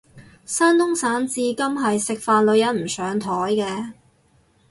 [0.45, 3.91] 山東省至今係食飯女人唔上枱嘅